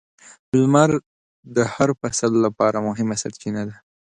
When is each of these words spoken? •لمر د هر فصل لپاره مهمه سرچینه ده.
•لمر 0.59 0.91
د 1.55 1.57
هر 1.73 1.89
فصل 2.01 2.33
لپاره 2.45 2.77
مهمه 2.87 3.15
سرچینه 3.23 3.63
ده. 3.69 3.75